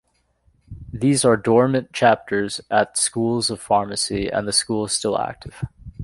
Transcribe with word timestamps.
These 0.91 1.23
are 1.25 1.37
dormant 1.37 1.93
chapters 1.93 2.59
at 2.71 2.97
schools 2.97 3.51
of 3.51 3.61
pharmacy, 3.61 4.29
and 4.29 4.47
the 4.47 4.51
school 4.51 4.85
is 4.85 4.93
still 4.93 5.19
active. 5.21 5.61